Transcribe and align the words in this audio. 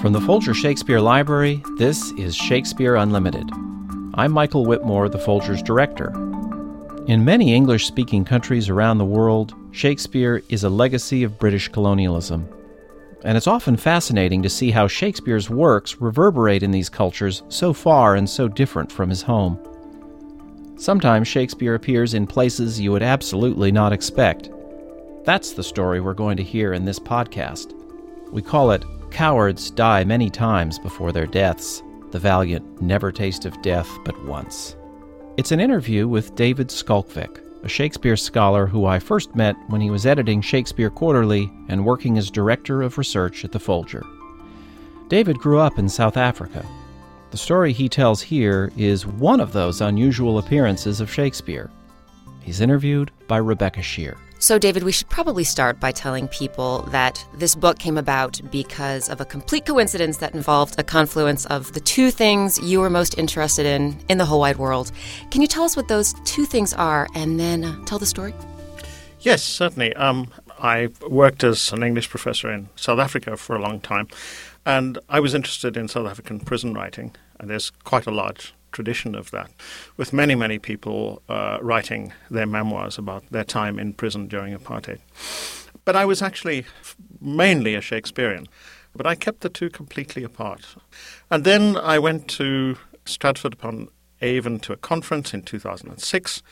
From 0.00 0.12
the 0.12 0.20
Folger 0.20 0.54
Shakespeare 0.54 1.00
Library, 1.00 1.60
this 1.76 2.12
is 2.12 2.36
Shakespeare 2.36 2.94
Unlimited. 2.94 3.50
I'm 4.14 4.30
Michael 4.30 4.64
Witmore, 4.64 5.10
the 5.10 5.18
Folger's 5.18 5.60
director. 5.60 6.10
In 7.08 7.24
many 7.24 7.52
English 7.52 7.84
speaking 7.84 8.24
countries 8.24 8.68
around 8.68 8.98
the 8.98 9.04
world, 9.04 9.56
Shakespeare 9.72 10.40
is 10.50 10.62
a 10.62 10.68
legacy 10.68 11.24
of 11.24 11.36
British 11.40 11.66
colonialism. 11.66 12.48
And 13.24 13.36
it's 13.36 13.48
often 13.48 13.76
fascinating 13.76 14.40
to 14.44 14.48
see 14.48 14.70
how 14.70 14.86
Shakespeare's 14.86 15.50
works 15.50 16.00
reverberate 16.00 16.62
in 16.62 16.70
these 16.70 16.88
cultures 16.88 17.42
so 17.48 17.72
far 17.72 18.14
and 18.14 18.30
so 18.30 18.46
different 18.46 18.92
from 18.92 19.10
his 19.10 19.22
home. 19.22 19.58
Sometimes 20.76 21.26
Shakespeare 21.26 21.74
appears 21.74 22.14
in 22.14 22.24
places 22.28 22.80
you 22.80 22.92
would 22.92 23.02
absolutely 23.02 23.72
not 23.72 23.92
expect. 23.92 24.48
That's 25.24 25.54
the 25.54 25.64
story 25.64 26.00
we're 26.00 26.14
going 26.14 26.36
to 26.36 26.44
hear 26.44 26.72
in 26.72 26.84
this 26.84 27.00
podcast. 27.00 27.74
We 28.30 28.42
call 28.42 28.70
it 28.70 28.84
Cowards 29.10 29.70
Die 29.70 30.04
Many 30.04 30.30
Times 30.30 30.78
Before 30.78 31.12
Their 31.12 31.26
Deaths. 31.26 31.82
The 32.10 32.18
valiant 32.18 32.80
never 32.80 33.10
taste 33.10 33.44
of 33.44 33.60
death 33.62 33.88
but 34.04 34.22
once. 34.24 34.76
It's 35.36 35.52
an 35.52 35.60
interview 35.60 36.08
with 36.08 36.34
David 36.34 36.68
Schalkwyk, 36.68 37.40
a 37.64 37.68
Shakespeare 37.68 38.16
scholar 38.16 38.66
who 38.66 38.86
I 38.86 38.98
first 38.98 39.34
met 39.34 39.56
when 39.68 39.80
he 39.80 39.90
was 39.90 40.06
editing 40.06 40.40
Shakespeare 40.40 40.90
Quarterly 40.90 41.50
and 41.68 41.84
working 41.84 42.18
as 42.18 42.30
director 42.30 42.82
of 42.82 42.98
research 42.98 43.44
at 43.44 43.52
the 43.52 43.60
Folger. 43.60 44.04
David 45.08 45.38
grew 45.38 45.58
up 45.58 45.78
in 45.78 45.88
South 45.88 46.16
Africa. 46.16 46.64
The 47.30 47.36
story 47.36 47.72
he 47.72 47.88
tells 47.88 48.22
here 48.22 48.72
is 48.76 49.06
one 49.06 49.40
of 49.40 49.52
those 49.52 49.80
unusual 49.80 50.38
appearances 50.38 51.00
of 51.00 51.12
Shakespeare. 51.12 51.70
He's 52.40 52.60
interviewed 52.60 53.10
by 53.26 53.38
Rebecca 53.38 53.80
Sheir. 53.80 54.16
So, 54.40 54.56
David, 54.56 54.84
we 54.84 54.92
should 54.92 55.08
probably 55.08 55.42
start 55.42 55.80
by 55.80 55.90
telling 55.90 56.28
people 56.28 56.82
that 56.92 57.24
this 57.34 57.56
book 57.56 57.80
came 57.80 57.98
about 57.98 58.40
because 58.52 59.08
of 59.08 59.20
a 59.20 59.24
complete 59.24 59.66
coincidence 59.66 60.18
that 60.18 60.32
involved 60.32 60.78
a 60.78 60.84
confluence 60.84 61.44
of 61.46 61.72
the 61.72 61.80
two 61.80 62.12
things 62.12 62.56
you 62.62 62.78
were 62.78 62.88
most 62.88 63.18
interested 63.18 63.66
in 63.66 63.98
in 64.08 64.18
the 64.18 64.24
whole 64.24 64.38
wide 64.38 64.56
world. 64.56 64.92
Can 65.32 65.40
you 65.40 65.48
tell 65.48 65.64
us 65.64 65.76
what 65.76 65.88
those 65.88 66.14
two 66.24 66.44
things 66.44 66.72
are 66.72 67.08
and 67.16 67.40
then 67.40 67.64
uh, 67.64 67.84
tell 67.84 67.98
the 67.98 68.06
story? 68.06 68.32
Yes, 69.20 69.42
certainly. 69.42 69.92
Um, 69.94 70.30
I 70.60 70.90
worked 71.08 71.42
as 71.42 71.72
an 71.72 71.82
English 71.82 72.08
professor 72.08 72.48
in 72.48 72.68
South 72.76 73.00
Africa 73.00 73.36
for 73.36 73.56
a 73.56 73.60
long 73.60 73.80
time, 73.80 74.06
and 74.64 74.98
I 75.08 75.18
was 75.18 75.34
interested 75.34 75.76
in 75.76 75.88
South 75.88 76.06
African 76.06 76.38
prison 76.38 76.74
writing. 76.74 77.16
And 77.40 77.50
there's 77.50 77.70
quite 77.82 78.06
a 78.06 78.12
large 78.12 78.54
tradition 78.72 79.14
of 79.14 79.30
that, 79.30 79.50
with 79.96 80.12
many, 80.12 80.34
many 80.34 80.58
people 80.58 81.22
uh, 81.28 81.58
writing 81.60 82.12
their 82.30 82.46
memoirs 82.46 82.98
about 82.98 83.24
their 83.30 83.44
time 83.44 83.78
in 83.78 83.92
prison 83.92 84.28
during 84.28 84.56
apartheid. 84.56 85.00
But 85.84 85.96
I 85.96 86.04
was 86.04 86.22
actually 86.22 86.66
mainly 87.20 87.74
a 87.74 87.80
Shakespearean, 87.80 88.46
but 88.94 89.06
I 89.06 89.14
kept 89.14 89.40
the 89.40 89.48
two 89.48 89.70
completely 89.70 90.24
apart. 90.24 90.76
And 91.30 91.44
then 91.44 91.76
I 91.76 91.98
went 91.98 92.28
to 92.28 92.76
Stratford 93.04 93.54
upon 93.54 93.88
Avon 94.20 94.58
to 94.60 94.72
a 94.72 94.76
conference 94.76 95.32
in 95.32 95.42
2006. 95.42 96.42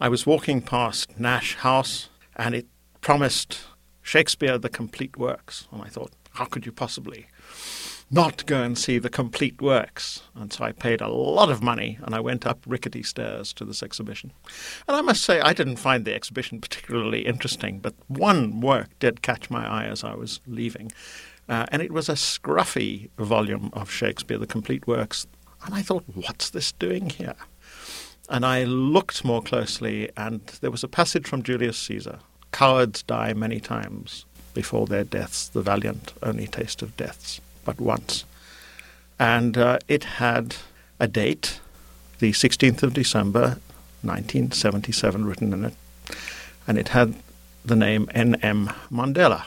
I 0.00 0.08
was 0.08 0.26
walking 0.26 0.60
past 0.60 1.18
Nash 1.18 1.56
House, 1.56 2.08
and 2.36 2.54
it 2.54 2.66
promised 3.00 3.60
Shakespeare 4.02 4.58
the 4.58 4.68
complete 4.68 5.16
works. 5.16 5.68
And 5.70 5.82
I 5.82 5.88
thought, 5.88 6.12
how 6.32 6.46
could 6.46 6.66
you 6.66 6.72
possibly 6.72 7.26
not 8.10 8.46
go 8.46 8.62
and 8.62 8.76
see 8.76 8.98
the 8.98 9.10
complete 9.10 9.60
works. 9.60 10.22
And 10.34 10.52
so 10.52 10.64
I 10.64 10.72
paid 10.72 11.00
a 11.00 11.08
lot 11.08 11.50
of 11.50 11.62
money 11.62 11.98
and 12.02 12.14
I 12.14 12.20
went 12.20 12.46
up 12.46 12.58
rickety 12.66 13.02
stairs 13.02 13.52
to 13.54 13.64
this 13.64 13.82
exhibition. 13.82 14.32
And 14.86 14.96
I 14.96 15.00
must 15.00 15.22
say, 15.22 15.40
I 15.40 15.52
didn't 15.52 15.76
find 15.76 16.04
the 16.04 16.14
exhibition 16.14 16.60
particularly 16.60 17.26
interesting, 17.26 17.78
but 17.78 17.94
one 18.08 18.60
work 18.60 18.90
did 18.98 19.22
catch 19.22 19.50
my 19.50 19.66
eye 19.66 19.86
as 19.86 20.04
I 20.04 20.14
was 20.14 20.40
leaving. 20.46 20.92
Uh, 21.48 21.66
and 21.70 21.82
it 21.82 21.92
was 21.92 22.08
a 22.08 22.14
scruffy 22.14 23.10
volume 23.18 23.70
of 23.72 23.90
Shakespeare, 23.90 24.38
the 24.38 24.46
complete 24.46 24.86
works. 24.86 25.26
And 25.64 25.74
I 25.74 25.82
thought, 25.82 26.04
what's 26.14 26.50
this 26.50 26.72
doing 26.72 27.10
here? 27.10 27.36
And 28.28 28.46
I 28.46 28.64
looked 28.64 29.24
more 29.24 29.42
closely, 29.42 30.10
and 30.16 30.40
there 30.62 30.70
was 30.70 30.82
a 30.82 30.88
passage 30.88 31.26
from 31.26 31.42
Julius 31.42 31.76
Caesar 31.78 32.20
Cowards 32.52 33.02
die 33.02 33.34
many 33.34 33.58
times 33.58 34.24
before 34.54 34.86
their 34.86 35.02
deaths, 35.02 35.48
the 35.48 35.60
valiant 35.60 36.12
only 36.22 36.46
taste 36.46 36.82
of 36.82 36.96
deaths 36.96 37.40
but 37.64 37.80
once. 37.80 38.24
And 39.18 39.56
uh, 39.56 39.78
it 39.88 40.04
had 40.04 40.56
a 40.98 41.06
date, 41.06 41.60
the 42.18 42.32
16th 42.32 42.82
of 42.82 42.94
December, 42.94 43.58
1977, 44.02 45.24
written 45.24 45.52
in 45.52 45.64
it. 45.64 45.74
And 46.66 46.78
it 46.78 46.88
had 46.88 47.14
the 47.64 47.76
name 47.76 48.08
N.M. 48.14 48.70
Mandela. 48.90 49.46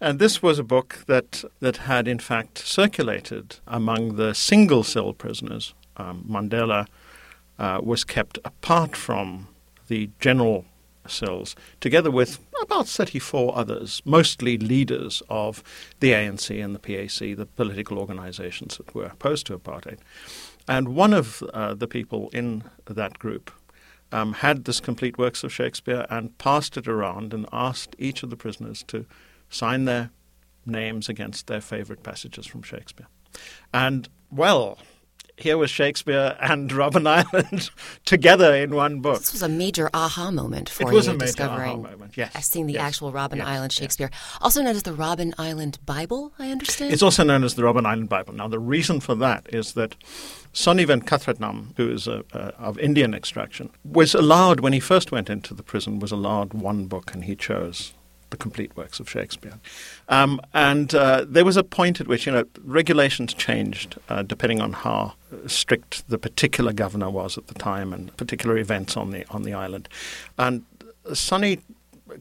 And 0.00 0.18
this 0.18 0.42
was 0.42 0.58
a 0.58 0.64
book 0.64 1.04
that, 1.06 1.44
that 1.60 1.78
had, 1.78 2.06
in 2.06 2.18
fact, 2.18 2.58
circulated 2.58 3.56
among 3.66 4.16
the 4.16 4.32
single 4.34 4.84
cell 4.84 5.12
prisoners. 5.12 5.74
Um, 5.96 6.24
Mandela 6.28 6.86
uh, 7.58 7.80
was 7.82 8.04
kept 8.04 8.38
apart 8.44 8.94
from 8.94 9.48
the 9.88 10.10
general 10.20 10.64
cells, 11.08 11.56
together 11.80 12.10
with 12.10 12.38
about 12.62 12.88
34 12.88 13.56
others, 13.56 14.02
mostly 14.04 14.58
leaders 14.58 15.22
of 15.28 15.62
the 16.00 16.12
ANC 16.12 16.64
and 16.64 16.74
the 16.74 16.78
PAC, 16.78 17.36
the 17.36 17.46
political 17.46 17.98
organizations 17.98 18.76
that 18.76 18.94
were 18.94 19.06
opposed 19.06 19.46
to 19.46 19.58
apartheid. 19.58 19.98
And 20.66 20.88
one 20.88 21.14
of 21.14 21.42
uh, 21.54 21.74
the 21.74 21.88
people 21.88 22.28
in 22.32 22.64
that 22.86 23.18
group 23.18 23.50
um, 24.12 24.34
had 24.34 24.64
this 24.64 24.80
complete 24.80 25.18
works 25.18 25.44
of 25.44 25.52
Shakespeare 25.52 26.06
and 26.10 26.36
passed 26.38 26.76
it 26.76 26.88
around 26.88 27.34
and 27.34 27.46
asked 27.52 27.94
each 27.98 28.22
of 28.22 28.30
the 28.30 28.36
prisoners 28.36 28.82
to 28.88 29.06
sign 29.50 29.84
their 29.84 30.10
names 30.66 31.08
against 31.08 31.46
their 31.46 31.60
favorite 31.60 32.02
passages 32.02 32.46
from 32.46 32.62
Shakespeare. 32.62 33.08
And, 33.72 34.08
well, 34.30 34.78
here 35.38 35.56
was 35.56 35.70
Shakespeare 35.70 36.36
and 36.40 36.70
Robben 36.70 37.06
Island 37.06 37.70
together 38.04 38.54
in 38.54 38.74
one 38.74 39.00
book. 39.00 39.18
This 39.20 39.32
was 39.32 39.42
a 39.42 39.48
major 39.48 39.88
aha 39.94 40.30
moment 40.30 40.68
for 40.68 40.84
it 40.84 40.94
was 40.94 41.06
you 41.06 41.12
a 41.12 41.14
major 41.14 41.26
discovering 41.26 41.70
aha 41.70 41.90
moment. 41.90 42.16
Yes, 42.16 42.48
seeing 42.48 42.66
the 42.66 42.74
yes, 42.74 42.82
actual 42.82 43.12
Robben 43.12 43.36
yes, 43.36 43.46
Island 43.46 43.72
yes. 43.72 43.78
Shakespeare, 43.78 44.10
also 44.40 44.62
known 44.62 44.76
as 44.76 44.82
the 44.82 44.92
Robben 44.92 45.32
Island 45.38 45.78
Bible. 45.86 46.32
I 46.38 46.50
understand. 46.50 46.92
It's 46.92 47.02
also 47.02 47.22
known 47.22 47.44
as 47.44 47.54
the 47.54 47.62
Robben 47.62 47.86
Island 47.86 48.08
Bible. 48.08 48.34
Now, 48.34 48.48
the 48.48 48.58
reason 48.58 49.00
for 49.00 49.14
that 49.16 49.46
is 49.52 49.74
that 49.74 49.94
Sonny 50.52 50.84
Venkatrathnam, 50.84 51.76
who 51.76 51.90
is 51.90 52.08
a, 52.08 52.24
uh, 52.32 52.50
of 52.58 52.78
Indian 52.78 53.14
extraction, 53.14 53.70
was 53.84 54.14
allowed 54.14 54.60
when 54.60 54.72
he 54.72 54.80
first 54.80 55.12
went 55.12 55.30
into 55.30 55.54
the 55.54 55.62
prison 55.62 55.98
was 56.00 56.12
allowed 56.12 56.52
one 56.52 56.86
book, 56.86 57.14
and 57.14 57.24
he 57.24 57.36
chose 57.36 57.94
the 58.30 58.36
complete 58.36 58.76
works 58.76 59.00
of 59.00 59.08
Shakespeare. 59.08 59.58
Um, 60.08 60.40
and 60.52 60.94
uh, 60.94 61.24
there 61.28 61.44
was 61.44 61.56
a 61.56 61.64
point 61.64 62.00
at 62.00 62.06
which 62.06 62.26
you 62.26 62.32
know 62.32 62.44
regulations 62.62 63.34
changed 63.34 63.98
uh, 64.08 64.22
depending 64.22 64.60
on 64.60 64.72
how 64.72 65.14
strict 65.46 66.08
the 66.08 66.18
particular 66.18 66.72
governor 66.72 67.10
was 67.10 67.38
at 67.38 67.46
the 67.48 67.54
time 67.54 67.92
and 67.92 68.16
particular 68.16 68.56
events 68.56 68.96
on 68.96 69.10
the 69.10 69.26
on 69.30 69.42
the 69.42 69.54
island. 69.54 69.88
And 70.38 70.64
Sonny 71.12 71.58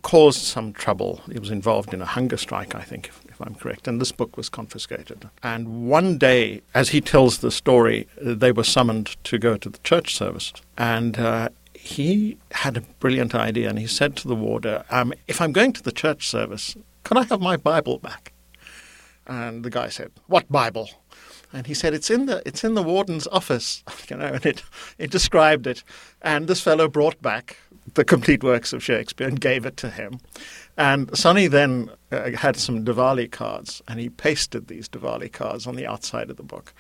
caused 0.02 0.42
some 0.42 0.74
trouble. 0.74 1.22
He 1.32 1.40
was 1.40 1.50
involved 1.50 1.94
in 1.94 2.02
a 2.02 2.06
hunger 2.06 2.38
strike, 2.38 2.76
I 2.76 2.82
think, 2.82 3.08
if, 3.08 3.22
if 3.30 3.42
I'm 3.42 3.56
correct. 3.56 3.88
And 3.88 4.02
this 4.02 4.12
book 4.12 4.38
was 4.38 4.50
confiscated. 4.50 5.30
And 5.44 5.90
one 5.90 6.18
day, 6.18 6.62
as 6.74 6.90
he 6.90 7.02
tells 7.02 7.40
the 7.40 7.52
story, 7.52 8.08
they 8.22 8.52
were 8.52 8.64
summoned 8.64 9.16
to 9.26 9.38
go 9.38 9.58
to 9.58 9.70
the 9.70 9.78
church 9.80 10.16
service. 10.16 10.54
And 10.78 11.18
uh, 11.18 11.50
he 11.74 12.38
had 12.52 12.78
a 12.78 12.82
brilliant 12.82 13.34
idea 13.34 13.70
and 13.70 13.80
he 13.80 13.88
said 13.88 14.16
to 14.18 14.28
the 14.28 14.36
warder, 14.36 14.84
um, 14.90 15.14
If 15.28 15.42
I'm 15.42 15.52
going 15.52 15.74
to 15.74 15.84
the 15.84 15.92
church 15.92 16.28
service, 16.28 16.76
can 17.04 17.18
I 17.18 17.24
have 17.24 17.40
my 17.40 17.58
Bible 17.58 18.00
back? 18.00 18.34
And 19.26 19.64
the 19.64 19.70
guy 19.70 19.90
said, 19.90 20.12
What 20.28 20.52
Bible? 20.52 20.90
And 21.54 21.66
he 21.68 21.74
said, 21.74 21.94
It's 21.94 22.10
in 22.10 22.26
the 22.26 22.42
it's 22.46 22.64
in 22.64 22.74
the 22.74 22.84
warden's 22.84 23.28
office, 23.28 23.84
you 24.10 24.18
know, 24.18 24.28
and 24.28 24.46
it, 24.46 24.64
it 24.98 25.12
described 25.12 25.68
it. 25.68 25.84
And 26.22 26.48
this 26.48 26.62
fellow 26.62 26.88
brought 26.88 27.22
back 27.22 27.58
the 27.94 28.04
complete 28.04 28.44
works 28.44 28.74
of 28.74 28.84
Shakespeare 28.84 29.28
and 29.28 29.40
gave 29.40 29.66
it 29.66 29.78
to 29.78 29.90
him. 29.90 30.20
And 30.78 31.16
Sonny 31.18 31.48
then 31.48 31.90
uh, 32.12 32.32
had 32.32 32.56
some 32.56 32.86
Diwali 32.86 33.32
cards, 33.32 33.82
and 33.88 34.00
he 34.00 34.10
pasted 34.10 34.68
these 34.68 34.88
Diwali 34.88 35.32
cards 35.32 35.66
on 35.66 35.76
the 35.76 35.88
outside 35.88 36.30
of 36.30 36.38
the 36.38 36.44
book. 36.44 36.74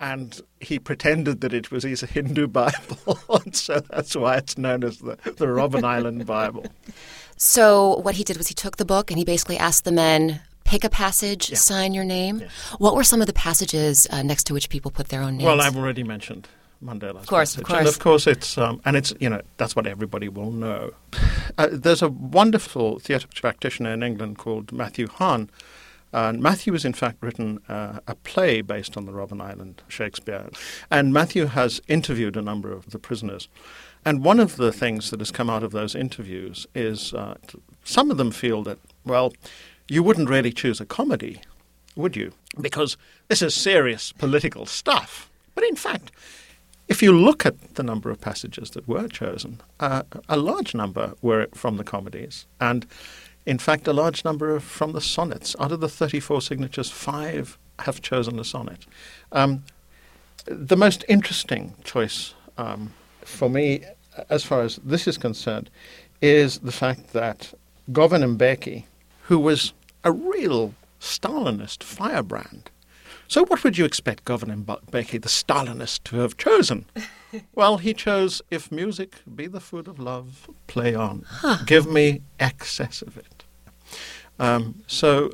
And 0.00 0.40
he 0.60 0.78
pretended 0.78 1.40
that 1.42 1.52
it 1.52 1.70
was 1.70 1.84
his 1.84 2.00
Hindu 2.00 2.46
Bible, 2.48 3.18
and 3.28 3.54
so 3.66 3.80
that's 3.90 4.16
why 4.16 4.36
it's 4.36 4.58
known 4.58 4.82
as 4.82 4.98
the, 4.98 5.16
the 5.24 5.46
Robben 5.46 5.84
Island 5.84 6.26
Bible. 6.26 6.66
so 7.36 7.98
what 7.98 8.16
he 8.16 8.24
did 8.24 8.36
was 8.36 8.48
he 8.48 8.54
took 8.54 8.76
the 8.76 8.84
book 8.84 9.10
and 9.10 9.18
he 9.18 9.24
basically 9.24 9.56
asked 9.56 9.84
the 9.84 9.92
men 9.92 10.40
pick 10.64 10.84
a 10.84 10.90
passage, 10.90 11.50
Yeah. 11.50 11.56
sign 11.56 11.94
your 11.94 12.04
name. 12.04 12.42
What 12.78 12.94
were 12.94 13.04
some 13.04 13.20
of 13.20 13.26
the 13.26 13.32
passages 13.32 14.06
uh, 14.10 14.22
next 14.22 14.44
to 14.44 14.54
which 14.54 14.68
people 14.68 14.90
put 14.90 15.08
their 15.08 15.22
own 15.22 15.36
names? 15.36 15.44
Well, 15.44 15.60
I've 15.60 15.76
already 15.76 16.02
mentioned 16.02 16.48
Mandela. 16.82 17.20
Of 17.20 17.26
course, 17.26 17.56
of 17.56 17.64
passage. 17.64 17.76
and 17.76 17.84
course. 17.86 17.96
of 17.96 18.02
course 18.02 18.26
it's 18.26 18.58
um, 18.58 18.80
and 18.84 18.96
it's 18.96 19.12
you 19.20 19.30
know 19.30 19.40
that's 19.56 19.74
what 19.76 19.86
everybody 19.86 20.28
will 20.28 20.50
know. 20.50 20.92
Uh, 21.56 21.68
there's 21.70 22.02
a 22.02 22.08
wonderful 22.08 22.98
theatre 22.98 23.28
practitioner 23.40 23.92
in 23.92 24.02
England 24.02 24.38
called 24.38 24.72
Matthew 24.72 25.06
Hahn. 25.08 25.50
And 26.12 26.40
Matthew 26.40 26.72
has 26.74 26.84
in 26.84 26.92
fact 26.92 27.16
written 27.22 27.58
uh, 27.68 27.98
a 28.06 28.14
play 28.14 28.60
based 28.62 28.96
on 28.96 29.04
the 29.04 29.10
Robben 29.10 29.40
Island 29.42 29.82
Shakespeare. 29.88 30.48
And 30.88 31.12
Matthew 31.12 31.46
has 31.46 31.80
interviewed 31.88 32.36
a 32.36 32.42
number 32.42 32.70
of 32.70 32.90
the 32.90 33.00
prisoners. 33.00 33.48
And 34.04 34.24
one 34.24 34.38
of 34.38 34.54
the 34.56 34.70
things 34.70 35.10
that 35.10 35.18
has 35.18 35.32
come 35.32 35.50
out 35.50 35.64
of 35.64 35.72
those 35.72 35.96
interviews 35.96 36.68
is 36.72 37.12
uh, 37.14 37.34
some 37.82 38.12
of 38.12 38.16
them 38.16 38.30
feel 38.30 38.62
that, 38.62 38.78
well, 39.04 39.32
you 39.88 40.02
wouldn't 40.02 40.28
really 40.28 40.52
choose 40.52 40.80
a 40.80 40.86
comedy 40.86 41.40
would 41.96 42.16
you? 42.16 42.32
Because 42.60 42.96
this 43.28 43.42
is 43.42 43.54
serious 43.54 44.12
political 44.12 44.66
stuff. 44.66 45.30
But 45.54 45.64
in 45.64 45.76
fact, 45.76 46.10
if 46.88 47.02
you 47.02 47.12
look 47.12 47.46
at 47.46 47.76
the 47.76 47.82
number 47.82 48.10
of 48.10 48.20
passages 48.20 48.70
that 48.70 48.88
were 48.88 49.08
chosen, 49.08 49.60
uh, 49.80 50.02
a 50.28 50.36
large 50.36 50.74
number 50.74 51.14
were 51.22 51.48
from 51.54 51.76
the 51.76 51.84
comedies, 51.84 52.46
and 52.60 52.86
in 53.46 53.58
fact, 53.58 53.86
a 53.86 53.92
large 53.92 54.24
number 54.24 54.58
from 54.58 54.92
the 54.92 55.00
sonnets. 55.00 55.54
Out 55.60 55.72
of 55.72 55.80
the 55.80 55.88
34 55.88 56.40
signatures, 56.40 56.90
five 56.90 57.58
have 57.80 58.00
chosen 58.00 58.38
a 58.38 58.44
sonnet. 58.44 58.86
Um, 59.32 59.64
the 60.46 60.76
most 60.76 61.04
interesting 61.08 61.74
choice 61.84 62.34
um, 62.56 62.92
for 63.20 63.50
me, 63.50 63.84
as 64.30 64.44
far 64.44 64.62
as 64.62 64.76
this 64.76 65.06
is 65.06 65.18
concerned, 65.18 65.68
is 66.22 66.58
the 66.60 66.72
fact 66.72 67.12
that 67.12 67.52
Govan 67.92 68.22
Mbeki, 68.22 68.84
who 69.24 69.38
was 69.38 69.72
a 70.02 70.12
real 70.12 70.74
Stalinist 71.00 71.82
firebrand, 71.82 72.70
so, 73.26 73.44
what 73.46 73.64
would 73.64 73.78
you 73.78 73.84
expect 73.84 74.24
Govan 74.24 74.64
Mbeki, 74.64 75.20
the 75.22 75.28
Stalinist, 75.28 76.04
to 76.04 76.16
have 76.18 76.36
chosen? 76.36 76.84
well, 77.54 77.78
he 77.78 77.94
chose 77.94 78.42
if 78.50 78.70
music 78.70 79.16
be 79.34 79.46
the 79.46 79.60
food 79.60 79.88
of 79.88 79.98
love, 79.98 80.48
play 80.66 80.94
on. 80.94 81.24
Huh. 81.26 81.58
Give 81.66 81.86
me 81.86 82.22
excess 82.38 83.02
of 83.02 83.16
it. 83.16 83.44
Um, 84.38 84.82
so, 84.86 85.30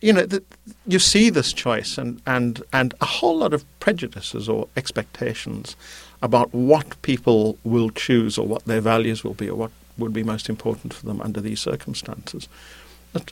you 0.00 0.12
know, 0.12 0.24
the, 0.24 0.42
you 0.86 0.98
see 0.98 1.30
this 1.30 1.52
choice 1.52 1.98
and, 1.98 2.22
and, 2.26 2.62
and 2.72 2.94
a 3.00 3.06
whole 3.06 3.38
lot 3.38 3.52
of 3.52 3.64
prejudices 3.80 4.48
or 4.48 4.68
expectations 4.76 5.76
about 6.22 6.52
what 6.54 7.00
people 7.02 7.58
will 7.64 7.90
choose 7.90 8.38
or 8.38 8.46
what 8.46 8.64
their 8.66 8.80
values 8.80 9.24
will 9.24 9.34
be 9.34 9.50
or 9.50 9.56
what 9.56 9.72
would 9.98 10.12
be 10.12 10.22
most 10.22 10.48
important 10.48 10.94
for 10.94 11.06
them 11.06 11.20
under 11.20 11.40
these 11.40 11.60
circumstances 11.60 12.48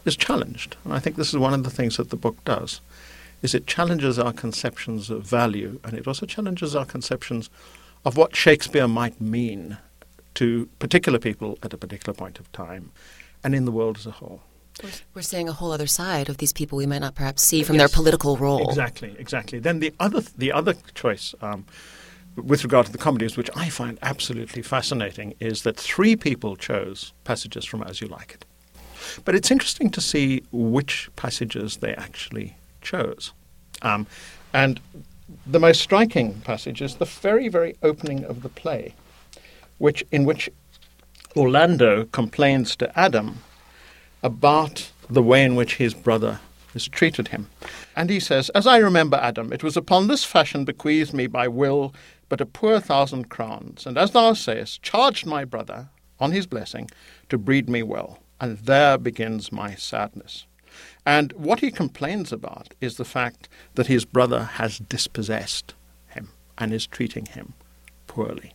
is 0.05 0.17
challenged. 0.17 0.77
And 0.85 0.93
I 0.93 0.99
think 0.99 1.17
this 1.17 1.29
is 1.29 1.39
one 1.39 1.55
of 1.55 1.65
the 1.65 1.71
things 1.71 1.97
that 1.97 2.11
the 2.11 2.17
book 2.17 2.43
does 2.45 2.81
is 3.43 3.55
it 3.55 3.67
challenges 3.67 4.19
our 4.19 4.33
conceptions 4.33 5.09
of 5.11 5.23
value 5.23 5.81
and 5.83 5.95
it 5.95 6.07
also 6.07 6.27
challenges 6.27 6.77
our 6.77 6.85
conceptions 6.85 7.49
of 8.05 8.17
what 8.17 8.37
Shakespeare 8.37 8.87
might 8.87 9.21
mean 9.21 9.79
to 10.35 10.69
particular 10.79 11.19
people 11.19 11.59
at 11.63 11.73
a 11.73 11.79
particular 11.79 12.15
point 12.15 12.39
of 12.39 12.51
time 12.53 12.93
and 13.43 13.55
in 13.55 13.65
the 13.65 13.73
world 13.73 13.97
as 13.97 14.07
a 14.07 14.11
whole. 14.11 14.43
We're 15.15 15.23
seeing 15.23 15.49
a 15.49 15.53
whole 15.53 15.73
other 15.73 15.87
side 15.87 16.29
of 16.29 16.39
these 16.39 16.53
people 16.53 16.79
we 16.79 16.87
might 16.87 17.01
not 17.01 17.15
perhaps 17.15 17.43
see 17.43 17.63
from 17.63 17.77
yes, 17.77 17.91
their 17.91 17.97
political 17.97 18.37
role. 18.37 18.69
Exactly, 18.69 19.15
exactly. 19.19 19.59
Then 19.59 19.81
the 19.81 19.93
other 20.01 20.23
the 20.39 20.53
other 20.53 20.75
choice 20.95 21.35
um, 21.43 21.67
with 22.37 22.65
regard 22.65 22.87
to 22.87 22.93
the 22.93 22.99
comedies, 22.99 23.37
which 23.37 23.51
I 23.55 23.69
find 23.69 23.99
absolutely 24.01 24.63
fascinating, 24.63 25.35
is 25.39 25.65
that 25.65 25.77
three 25.77 26.17
people 26.17 26.57
chose 26.57 27.13
passages 27.25 27.67
from 27.67 27.83
As 27.83 28.01
You 28.01 28.07
Like 28.07 28.33
It. 28.33 28.45
But 29.25 29.35
it's 29.35 29.51
interesting 29.51 29.91
to 29.91 30.01
see 30.01 30.43
which 30.53 31.11
passages 31.17 31.79
they 31.79 31.95
actually 31.95 32.57
chose. 32.81 33.33
Um, 33.83 34.07
and 34.53 34.81
the 35.47 35.61
most 35.61 35.81
striking 35.81 36.41
passage 36.41 36.83
is 36.83 36.97
the 36.97 37.05
very, 37.05 37.49
very 37.49 37.77
opening 37.83 38.25
of 38.25 38.43
the 38.43 38.49
play, 38.49 38.95
which 39.79 40.05
in 40.11 40.25
which 40.25 40.51
Orlando 41.37 42.05
complains 42.07 42.75
to 42.77 42.99
Adam 42.99 43.39
about 44.23 44.91
the 45.09 45.23
way 45.23 45.45
in 45.45 45.55
which 45.55 45.77
his 45.77 45.95
brother 45.95 46.41
has 46.73 46.89
treated 46.89 47.29
him. 47.29 47.49
And 47.97 48.11
he 48.11 48.21
says, 48.21 48.49
As 48.51 48.67
I 48.67 48.79
remember, 48.79 49.17
Adam, 49.17 49.53
it 49.53 49.63
was 49.63 49.77
upon 49.77 50.07
this 50.07 50.25
fashion 50.25 50.65
bequeathed 50.65 51.13
me 51.13 51.27
by 51.27 51.49
will 51.49 51.95
but 52.29 52.41
a 52.41 52.47
poor 52.47 52.79
thousand 52.81 53.29
crowns, 53.29 53.85
and 53.87 53.99
as 53.99 54.13
thou 54.13 54.33
sayest, 54.33 54.83
charged 54.83 55.27
my 55.27 55.45
brother, 55.45 55.89
on 56.21 56.31
his 56.33 56.47
blessing, 56.47 56.89
to 57.29 57.37
breed 57.37 57.69
me 57.69 57.83
well, 57.83 58.19
and 58.41 58.59
there 58.59 58.99
begins 58.99 59.53
my 59.53 59.75
sadness. 59.75 60.47
And 61.05 61.33
what 61.33 61.61
he 61.61 61.71
complains 61.71 62.33
about 62.33 62.75
is 62.81 62.97
the 62.97 63.05
fact 63.05 63.49
that 63.75 63.87
his 63.87 64.05
brother 64.05 64.45
has 64.45 64.79
dispossessed 64.79 65.75
him 66.09 66.31
and 66.59 66.73
is 66.73 66.87
treating 66.87 67.27
him 67.27 67.55
poorly. 68.07 68.55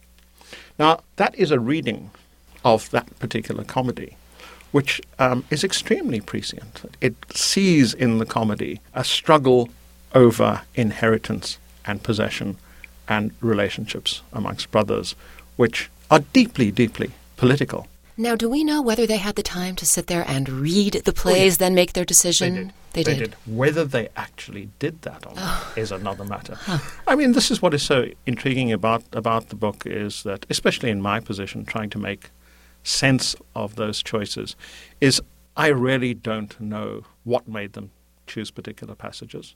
Now, 0.77 1.01
that 1.15 1.35
is 1.35 1.51
a 1.51 1.59
reading 1.59 2.11
of 2.63 2.89
that 2.91 3.17
particular 3.19 3.63
comedy, 3.63 4.17
which 4.71 5.01
um, 5.19 5.45
is 5.49 5.63
extremely 5.63 6.19
prescient. 6.21 6.81
It 7.01 7.15
sees 7.33 7.93
in 7.93 8.17
the 8.17 8.25
comedy 8.25 8.81
a 8.93 9.03
struggle 9.03 9.69
over 10.13 10.61
inheritance 10.75 11.57
and 11.85 12.01
possession 12.03 12.57
and 13.07 13.31
relationships 13.41 14.21
amongst 14.33 14.71
brothers, 14.71 15.15
which 15.55 15.89
are 16.09 16.19
deeply, 16.19 16.71
deeply 16.71 17.11
political. 17.37 17.87
Now, 18.17 18.35
do 18.35 18.49
we 18.49 18.63
know 18.63 18.81
whether 18.81 19.05
they 19.05 19.17
had 19.17 19.35
the 19.35 19.43
time 19.43 19.75
to 19.75 19.85
sit 19.85 20.07
there 20.07 20.23
and 20.27 20.47
read 20.47 21.01
the 21.03 21.11
plays, 21.11 21.37
oh, 21.37 21.63
yeah. 21.63 21.67
then 21.67 21.75
make 21.75 21.93
their 21.93 22.05
decision? 22.05 22.53
They 22.53 22.61
did. 22.61 22.73
They, 22.93 23.03
they 23.03 23.19
did. 23.19 23.31
did. 23.31 23.57
Whether 23.57 23.83
they 23.83 24.07
actually 24.15 24.69
did 24.79 25.01
that 25.01 25.25
or 25.25 25.35
not 25.35 25.43
oh. 25.45 25.73
is 25.75 25.91
another 25.91 26.23
matter. 26.23 26.55
Huh. 26.55 26.77
I 27.05 27.15
mean, 27.15 27.33
this 27.33 27.51
is 27.51 27.61
what 27.61 27.73
is 27.73 27.83
so 27.83 28.07
intriguing 28.25 28.71
about 28.71 29.03
about 29.11 29.49
the 29.49 29.55
book 29.55 29.83
is 29.85 30.23
that, 30.23 30.45
especially 30.49 30.89
in 30.89 31.01
my 31.01 31.19
position, 31.19 31.65
trying 31.65 31.89
to 31.89 31.99
make 31.99 32.31
sense 32.83 33.35
of 33.53 33.75
those 33.75 34.01
choices, 34.01 34.55
is 35.01 35.21
I 35.57 35.67
really 35.67 36.13
don't 36.13 36.59
know 36.61 37.03
what 37.23 37.47
made 37.47 37.73
them 37.73 37.91
choose 38.27 38.49
particular 38.49 38.95
passages. 38.95 39.55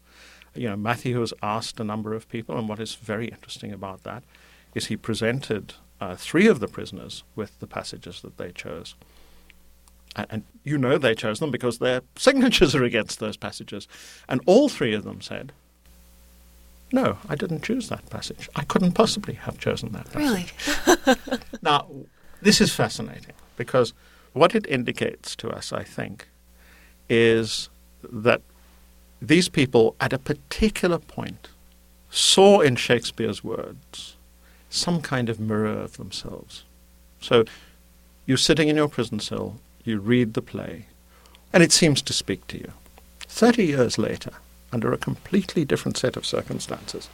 You 0.53 0.69
know, 0.69 0.75
Matthew 0.75 1.19
has 1.19 1.33
asked 1.41 1.79
a 1.79 1.83
number 1.83 2.13
of 2.13 2.27
people, 2.27 2.57
and 2.57 2.67
what 2.67 2.79
is 2.79 2.95
very 2.95 3.27
interesting 3.27 3.71
about 3.71 4.03
that 4.03 4.23
is 4.75 4.87
he 4.87 4.97
presented 4.97 5.75
uh, 6.01 6.15
three 6.15 6.47
of 6.47 6.59
the 6.59 6.67
prisoners 6.67 7.23
with 7.35 7.59
the 7.59 7.67
passages 7.67 8.21
that 8.21 8.37
they 8.37 8.51
chose. 8.51 8.95
And, 10.15 10.27
and 10.29 10.43
you 10.63 10.77
know 10.77 10.97
they 10.97 11.15
chose 11.15 11.39
them 11.39 11.51
because 11.51 11.79
their 11.79 12.01
signatures 12.15 12.75
are 12.75 12.83
against 12.83 13.19
those 13.19 13.37
passages. 13.37 13.87
And 14.27 14.41
all 14.45 14.69
three 14.69 14.93
of 14.93 15.03
them 15.03 15.21
said, 15.21 15.51
no, 16.91 17.17
I 17.27 17.35
didn't 17.35 17.63
choose 17.63 17.89
that 17.89 18.09
passage. 18.09 18.49
I 18.55 18.63
couldn't 18.63 18.93
possibly 18.93 19.35
have 19.35 19.59
chosen 19.59 19.91
that 19.91 20.11
passage. 20.11 20.53
Really? 20.97 21.39
now, 21.61 21.87
this 22.41 22.59
is 22.59 22.73
fascinating 22.73 23.33
because 23.57 23.93
what 24.33 24.55
it 24.55 24.65
indicates 24.67 25.35
to 25.37 25.49
us, 25.49 25.71
I 25.71 25.83
think, 25.83 26.27
is 27.09 27.69
that 28.01 28.41
these 29.21 29.49
people 29.49 29.95
at 29.99 30.13
a 30.13 30.17
particular 30.17 30.97
point 30.97 31.49
saw 32.09 32.61
in 32.61 32.75
Shakespeare's 32.75 33.43
words 33.43 34.15
some 34.69 35.01
kind 35.01 35.29
of 35.29 35.39
mirror 35.39 35.67
of 35.67 35.97
themselves. 35.97 36.63
So 37.21 37.45
you're 38.25 38.37
sitting 38.37 38.69
in 38.69 38.75
your 38.75 38.87
prison 38.87 39.19
cell, 39.19 39.59
you 39.83 39.99
read 39.99 40.33
the 40.33 40.41
play, 40.41 40.85
and 41.51 41.63
it 41.63 41.71
seems 41.71 42.01
to 42.03 42.13
speak 42.13 42.45
to 42.47 42.57
you. 42.57 42.71
Thirty 43.21 43.65
years 43.65 43.97
later, 43.97 44.31
under 44.71 44.93
a 44.93 44.97
completely 44.97 45.65
different 45.65 45.97
set 45.97 46.15
of 46.15 46.25
circumstances, 46.25 47.09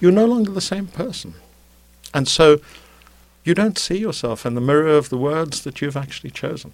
you're 0.00 0.12
no 0.12 0.26
longer 0.26 0.50
the 0.50 0.60
same 0.60 0.86
person. 0.86 1.34
And 2.12 2.28
so 2.28 2.60
you 3.44 3.54
don't 3.54 3.78
see 3.78 3.98
yourself 3.98 4.46
in 4.46 4.54
the 4.54 4.60
mirror 4.60 4.96
of 4.96 5.08
the 5.08 5.18
words 5.18 5.62
that 5.62 5.80
you've 5.80 5.96
actually 5.96 6.30
chosen. 6.30 6.72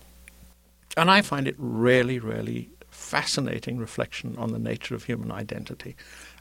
And 0.97 1.11
I 1.11 1.23
find 1.23 1.47
it 1.47 1.55
really, 1.59 2.19
really 2.19 2.71
fascinating 3.01 3.79
reflection 3.79 4.37
on 4.39 4.53
the 4.53 4.59
nature 4.59 4.95
of 4.95 5.05
human 5.05 5.33
identity. 5.33 5.97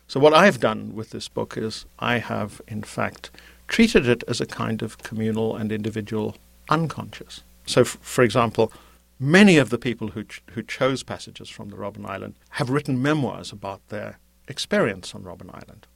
So, 0.07 0.19
what 0.19 0.33
I've 0.33 0.59
done 0.59 0.93
with 0.93 1.11
this 1.11 1.27
book 1.27 1.57
is 1.57 1.85
I 1.99 2.17
have, 2.17 2.61
in 2.67 2.83
fact, 2.83 3.31
treated 3.67 4.07
it 4.07 4.23
as 4.27 4.41
a 4.41 4.45
kind 4.45 4.81
of 4.81 4.97
communal 4.99 5.55
and 5.55 5.71
individual 5.71 6.35
unconscious. 6.69 7.41
So, 7.65 7.81
f- 7.81 7.97
for 8.01 8.23
example, 8.23 8.71
many 9.19 9.57
of 9.57 9.69
the 9.69 9.77
people 9.77 10.09
who, 10.09 10.23
ch- 10.23 10.41
who 10.51 10.63
chose 10.63 11.03
passages 11.03 11.49
from 11.49 11.69
the 11.69 11.77
Robben 11.77 12.05
Island 12.05 12.35
have 12.51 12.69
written 12.69 13.01
memoirs 13.01 13.51
about 13.51 13.87
their 13.89 14.19
experience 14.47 15.15
on 15.15 15.23
Robben 15.23 15.49
Island. 15.53 15.87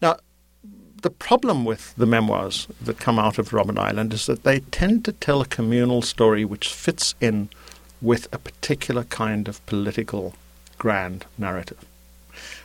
Now, 0.00 0.18
the 1.02 1.10
problem 1.10 1.64
with 1.64 1.94
the 1.96 2.06
memoirs 2.06 2.68
that 2.80 2.98
come 2.98 3.18
out 3.18 3.38
of 3.38 3.50
Robben 3.50 3.78
Island 3.78 4.12
is 4.12 4.26
that 4.26 4.42
they 4.42 4.60
tend 4.60 5.04
to 5.04 5.12
tell 5.12 5.40
a 5.40 5.46
communal 5.46 6.02
story 6.02 6.44
which 6.44 6.68
fits 6.68 7.14
in 7.20 7.48
with 8.00 8.28
a 8.32 8.38
particular 8.38 9.04
kind 9.04 9.48
of 9.48 9.64
political 9.66 10.34
grand 10.78 11.24
narrative. 11.36 11.84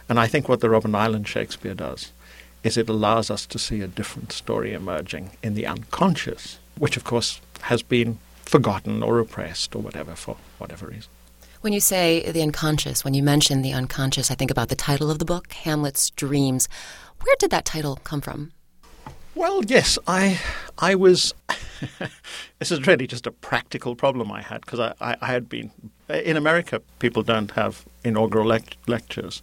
And 0.08 0.20
I 0.20 0.28
think 0.28 0.48
what 0.48 0.60
the 0.60 0.68
Robben 0.68 0.96
Island 0.96 1.28
Shakespeare 1.28 1.74
does 1.74 2.12
is 2.64 2.78
it 2.78 2.90
allows 2.90 3.30
us 3.30 3.46
to 3.48 3.60
see 3.60 3.82
a 3.82 3.88
different 3.88 4.32
story 4.32 4.74
emerging 4.74 5.32
in 5.42 5.54
the 5.54 5.66
unconscious, 5.66 6.60
which 6.78 6.96
of 6.96 7.04
course 7.04 7.42
has 7.62 7.82
been 7.82 8.20
forgotten 8.44 9.04
or 9.04 9.16
repressed 9.16 9.76
or 9.76 9.82
whatever 9.82 10.16
for 10.16 10.38
whatever 10.58 10.88
reason. 10.88 11.10
When 11.62 11.74
you 11.74 11.80
say 11.80 12.30
the 12.30 12.42
unconscious, 12.42 13.06
when 13.06 13.14
you 13.14 13.24
mention 13.24 13.62
the 13.62 13.74
unconscious, 13.74 14.30
I 14.30 14.36
think 14.36 14.52
about 14.52 14.68
the 14.68 14.76
title 14.76 15.10
of 15.10 15.20
the 15.20 15.26
book, 15.26 15.54
Hamlet's 15.54 16.10
Dreams. 16.12 16.68
Where 17.22 17.36
did 17.40 17.52
that 17.52 17.66
title 17.66 18.00
come 18.04 18.22
from? 18.22 18.52
Well, 19.36 19.64
yes, 19.66 19.98
I 20.08 20.40
I 20.78 20.96
was. 20.96 21.34
this 22.60 22.72
is 22.72 22.88
really 22.88 23.08
just 23.08 23.28
a 23.28 23.32
practical 23.32 23.96
problem 23.96 24.32
I 24.32 24.42
had 24.42 24.62
because 24.62 24.80
I, 24.80 24.94
I, 25.02 25.18
I, 25.22 25.28
had 25.28 25.50
been 25.50 25.72
in 26.08 26.38
America. 26.38 26.82
People 27.00 27.24
don't 27.24 27.52
have 27.52 27.86
inaugural 28.04 28.46
lect- 28.46 28.78
lectures, 28.88 29.42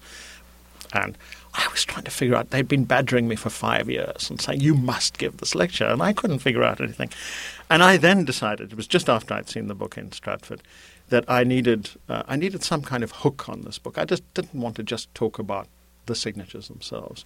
and 0.92 1.18
I 1.54 1.66
was 1.72 1.84
trying 1.84 2.04
to 2.04 2.10
figure 2.10 2.36
out, 2.36 2.50
they'd 2.50 2.68
been 2.68 2.84
badgering 2.84 3.26
me 3.26 3.36
for 3.36 3.50
five 3.50 3.90
years 3.90 4.30
and 4.30 4.40
saying, 4.40 4.60
you 4.60 4.74
must 4.74 5.18
give 5.18 5.38
this 5.38 5.54
lecture. 5.54 5.86
And 5.86 6.00
I 6.02 6.12
couldn't 6.12 6.38
figure 6.38 6.62
out 6.62 6.80
anything. 6.80 7.10
And 7.68 7.82
I 7.82 7.96
then 7.96 8.24
decided, 8.24 8.72
it 8.72 8.76
was 8.76 8.86
just 8.86 9.08
after 9.08 9.34
I'd 9.34 9.48
seen 9.48 9.66
the 9.66 9.74
book 9.74 9.98
in 9.98 10.12
Stratford, 10.12 10.62
that 11.08 11.24
I 11.28 11.42
needed 11.42 11.90
uh, 12.08 12.22
I 12.28 12.36
needed 12.36 12.62
some 12.62 12.82
kind 12.82 13.02
of 13.02 13.10
hook 13.10 13.48
on 13.48 13.62
this 13.62 13.78
book. 13.78 13.98
I 13.98 14.04
just 14.04 14.22
didn't 14.34 14.54
want 14.54 14.76
to 14.76 14.84
just 14.84 15.12
talk 15.14 15.40
about 15.40 15.66
the 16.10 16.16
signatures 16.16 16.66
themselves. 16.66 17.24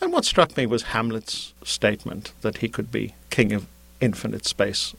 And 0.00 0.12
what 0.12 0.24
struck 0.24 0.56
me 0.56 0.66
was 0.66 0.82
Hamlet's 0.82 1.54
statement 1.62 2.32
that 2.40 2.58
he 2.58 2.68
could 2.68 2.90
be 2.90 3.14
king 3.30 3.52
of 3.52 3.68
infinite 4.00 4.44
space, 4.44 4.92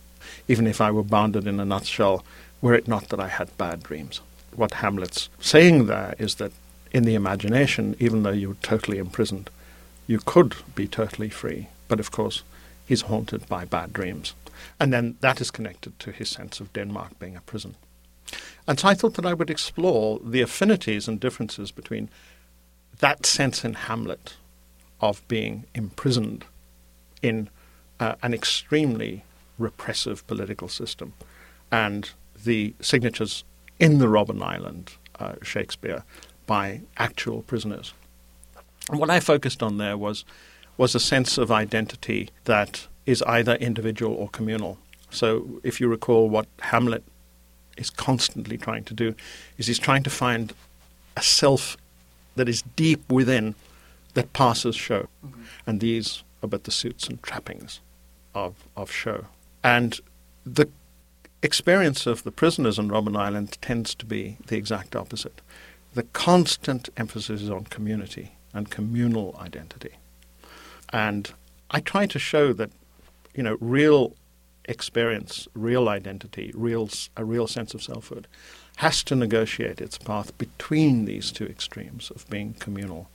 even 0.48 0.65
if 0.65 0.80
I 0.80 0.89
were 0.89 1.04
bounded 1.04 1.46
in 1.46 1.60
a 1.60 1.65
nutshell, 1.65 2.24
were 2.62 2.74
it 2.74 2.88
not 2.88 3.10
that 3.10 3.20
I 3.20 3.27
had 3.27 3.58
bad 3.58 3.84
dreams. 3.84 4.22
What 4.56 4.75
Hamlet's 4.75 5.27
saying 5.38 5.88
there 5.88 6.15
is 6.18 6.36
that 6.36 6.54
in 6.94 7.04
the 7.04 7.15
imagination, 7.15 7.98
even 8.00 8.24
though 8.24 8.32
you're 8.32 8.62
totally 8.62 9.00
imprisoned, 9.00 9.50
you 10.08 10.20
could 10.20 10.56
be 10.74 10.88
totally 10.88 11.30
free. 11.30 11.68
But 11.89 12.00
of 12.00 12.12
course, 12.12 12.42
he's 12.88 13.01
haunted 13.01 13.50
by 13.50 13.65
bad 13.65 13.92
dreams. 13.92 14.34
And 14.80 14.94
then 14.94 15.18
that 15.20 15.42
is 15.42 15.51
connected 15.51 16.00
to 16.00 16.13
his 16.13 16.30
sense 16.30 16.62
of 16.62 16.72
Denmark 16.72 17.20
being 17.20 17.36
a 17.36 17.42
prison. 17.42 17.75
And 18.65 18.80
so 18.80 18.88
I 18.88 18.94
thought 18.94 19.15
that 19.15 19.25
I 19.25 19.34
would 19.34 19.50
explore 19.50 20.20
the 20.24 20.42
affinities 20.42 21.10
and 21.10 21.20
differences 21.20 21.72
between 21.72 22.10
that 23.00 23.25
sense 23.25 23.66
in 23.66 23.74
Hamlet 23.74 24.36
of 25.02 25.28
being 25.28 25.66
imprisoned 25.74 26.46
in 27.22 27.50
uh, 28.00 28.16
an 28.24 28.34
extremely 28.34 29.24
repressive 29.58 30.25
political 30.28 30.68
system 30.68 31.14
and 31.72 32.12
the 32.44 32.74
signatures 32.82 33.44
in 33.80 34.00
the 34.00 34.06
Robben 34.06 34.42
Island 34.42 34.94
uh, 35.20 35.34
Shakespeare 35.42 36.04
by 36.46 36.82
actual 36.98 37.42
prisoners. 37.44 37.94
And 38.90 39.00
what 39.00 39.10
I 39.10 39.20
focused 39.20 39.64
on 39.64 39.78
there 39.78 39.98
was 39.98 40.25
was 40.78 40.94
a 40.94 41.00
sense 41.00 41.38
of 41.38 41.52
identity 41.52 42.30
that 42.44 42.88
is 43.06 43.22
either 43.24 43.56
individual 43.56 44.14
or 44.14 44.28
communal. 44.30 44.78
So 45.10 45.62
if 45.64 45.80
you 45.80 45.88
recall 45.88 46.30
what 46.30 46.48
Hamlet 46.60 47.04
is 47.78 47.90
constantly 47.90 48.58
trying 48.58 48.84
to 48.86 48.94
do 48.94 49.16
is 49.58 49.68
he's 49.68 49.80
trying 49.80 50.04
to 50.04 50.10
find 50.10 50.54
a 51.16 51.22
self 51.22 51.78
that 52.36 52.50
is 52.50 52.63
deep 52.75 53.12
within 53.12 53.56
that 54.13 54.34
passes 54.34 54.75
show. 54.75 55.08
Mm-hmm. 55.25 55.42
And 55.68 55.80
these 55.80 56.24
are 56.42 56.48
but 56.48 56.63
the 56.63 56.72
suits 56.72 57.08
and 57.08 57.22
trappings 57.22 57.82
of, 58.34 58.65
of 58.75 58.92
show. 58.92 59.25
And 59.63 60.00
the 60.46 60.70
experience 61.42 62.06
of 62.06 62.24
the 62.24 62.32
prisoners 62.32 62.80
on 62.80 62.89
Robben 62.89 63.18
Island 63.18 63.58
tends 63.62 63.96
to 63.96 64.06
be 64.06 64.38
the 64.48 64.58
exact 64.58 64.96
opposite. 64.96 65.42
The 65.94 66.04
constant 66.04 66.89
emphasis 66.98 67.42
is 67.42 67.50
on 67.50 67.65
community 67.65 68.34
and 68.54 68.70
communal 68.70 69.36
identity. 69.39 69.96
And 70.89 71.32
I 71.72 71.80
try 71.80 72.06
to 72.08 72.20
show 72.20 72.54
that, 72.54 72.72
you 73.34 73.44
know, 73.44 73.58
real 73.60 74.13
experience, 74.65 75.48
real 75.54 75.89
identity, 75.89 76.51
real 76.56 76.89
a 77.15 77.24
real 77.24 77.48
sense 77.48 77.74
of 77.74 77.84
selfhood, 77.84 78.27
has 78.77 79.03
to 79.03 79.15
negotiate 79.15 79.79
its 79.82 79.98
path 79.98 80.38
between 80.38 81.05
these 81.05 81.32
two 81.32 81.46
extremes 81.46 82.12
of 82.12 82.29
being 82.29 82.53
communal 82.60 83.10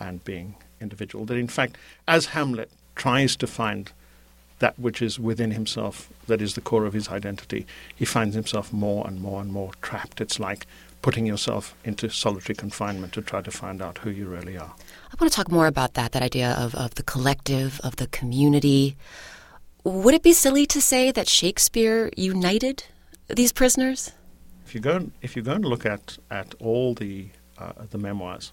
and 0.00 0.24
being 0.24 0.56
individual. 0.80 1.24
That 1.24 1.36
in 1.36 1.48
fact, 1.48 1.76
as 2.06 2.26
Hamlet 2.26 2.70
tries 2.96 3.36
to 3.36 3.46
find 3.46 3.92
that 4.58 4.78
which 4.78 5.00
is 5.00 5.20
within 5.20 5.52
himself, 5.52 6.08
that 6.26 6.42
is 6.42 6.54
the 6.54 6.60
core 6.60 6.84
of 6.84 6.92
his 6.92 7.08
identity, 7.08 7.66
he 7.94 8.04
finds 8.04 8.34
himself 8.34 8.72
more 8.72 9.06
and 9.06 9.20
more 9.20 9.40
and 9.40 9.52
more 9.52 9.70
trapped. 9.82 10.20
It's 10.20 10.40
like 10.40 10.66
putting 11.00 11.26
yourself 11.26 11.76
into 11.84 12.08
solitary 12.10 12.56
confinement 12.56 13.12
to 13.12 13.22
try 13.22 13.40
to 13.40 13.52
find 13.52 13.80
out 13.80 13.98
who 13.98 14.10
you 14.10 14.26
really 14.26 14.56
are. 14.56 14.74
I 15.12 15.14
want 15.20 15.30
to 15.30 15.36
talk 15.36 15.50
more 15.50 15.68
about 15.68 15.94
that, 15.94 16.10
that 16.12 16.22
idea 16.22 16.56
of, 16.58 16.74
of 16.74 16.96
the 16.96 17.04
collective, 17.04 17.80
of 17.84 17.96
the 17.96 18.08
community. 18.08 18.96
Would 19.84 20.14
it 20.14 20.24
be 20.24 20.32
silly 20.32 20.66
to 20.66 20.80
say 20.80 21.12
that 21.12 21.28
Shakespeare 21.28 22.10
united 22.16 22.84
these 23.28 23.52
prisoners? 23.52 24.12
If 24.68 24.74
you 24.74 24.82
go 24.82 25.10
if 25.22 25.34
you 25.34 25.40
go 25.40 25.52
and 25.52 25.64
look 25.64 25.86
at 25.86 26.18
at 26.30 26.54
all 26.60 26.92
the 26.92 27.28
uh, 27.56 27.72
the 27.88 27.96
memoirs, 27.96 28.52